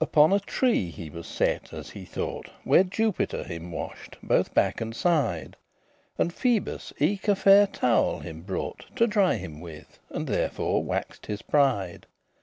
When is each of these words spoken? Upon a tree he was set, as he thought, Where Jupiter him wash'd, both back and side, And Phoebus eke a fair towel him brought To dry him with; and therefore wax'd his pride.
Upon 0.00 0.32
a 0.32 0.40
tree 0.40 0.88
he 0.88 1.10
was 1.10 1.26
set, 1.26 1.70
as 1.74 1.90
he 1.90 2.06
thought, 2.06 2.48
Where 2.64 2.82
Jupiter 2.82 3.44
him 3.44 3.70
wash'd, 3.70 4.16
both 4.22 4.54
back 4.54 4.80
and 4.80 4.96
side, 4.96 5.54
And 6.16 6.32
Phoebus 6.32 6.94
eke 6.98 7.28
a 7.28 7.36
fair 7.36 7.66
towel 7.66 8.20
him 8.20 8.40
brought 8.40 8.86
To 8.96 9.06
dry 9.06 9.34
him 9.34 9.60
with; 9.60 9.98
and 10.08 10.26
therefore 10.26 10.82
wax'd 10.82 11.26
his 11.26 11.42
pride. 11.42 12.06